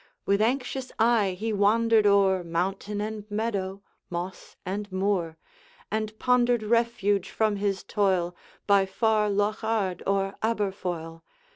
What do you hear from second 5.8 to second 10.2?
And pondered refuge from his toil, By far Lochard